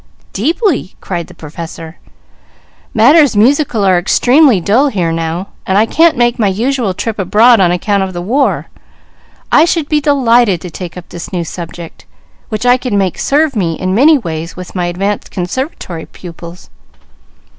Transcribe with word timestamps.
"Deeply!" 0.33 0.95
cried 0.99 1.27
the 1.27 1.33
Professor. 1.35 1.99
"Matters 2.91 3.37
musical 3.37 3.85
are 3.85 3.99
extremely 3.99 4.59
dull 4.59 4.87
here 4.87 5.11
now, 5.11 5.49
and 5.67 5.77
I 5.77 5.85
can't 5.85 6.17
make 6.17 6.39
my 6.39 6.47
usual 6.47 6.95
trip 6.95 7.19
abroad 7.19 7.59
on 7.59 7.71
account 7.71 8.01
of 8.01 8.11
the 8.13 8.19
war; 8.19 8.65
I 9.51 9.63
should 9.63 9.87
be 9.87 10.01
delighted 10.01 10.59
to 10.61 10.71
take 10.71 10.97
up 10.97 11.09
this 11.09 11.31
new 11.31 11.43
subject, 11.43 12.05
which 12.49 12.65
I 12.65 12.77
could 12.77 12.93
make 12.93 13.19
serve 13.19 13.55
me 13.55 13.73
in 13.75 13.93
many 13.93 14.17
ways 14.17 14.55
with 14.55 14.73
my 14.73 14.87
advanced 14.87 15.29
Conservatory 15.29 16.07
pupils." 16.07 16.71